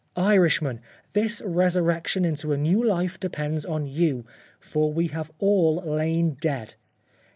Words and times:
Irishmen! 0.15 0.79
this 1.13 1.43
re 1.45 1.67
surrection 1.67 2.25
into 2.25 2.51
a 2.53 2.57
new 2.57 2.83
life 2.83 3.19
depends 3.19 3.67
on 3.67 3.85
you; 3.85 4.25
for 4.59 4.91
we 4.91 5.09
have 5.09 5.29
all 5.37 5.75
lain 5.85 6.37
dead. 6.41 6.73